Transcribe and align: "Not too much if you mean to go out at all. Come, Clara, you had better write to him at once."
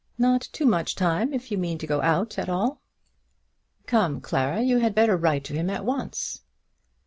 "Not 0.17 0.41
too 0.51 0.65
much 0.65 0.95
if 0.99 1.51
you 1.51 1.59
mean 1.59 1.77
to 1.77 1.85
go 1.85 2.01
out 2.01 2.39
at 2.39 2.49
all. 2.49 2.81
Come, 3.85 4.19
Clara, 4.19 4.59
you 4.63 4.79
had 4.79 4.95
better 4.95 5.15
write 5.15 5.43
to 5.43 5.53
him 5.53 5.69
at 5.69 5.85
once." 5.85 6.41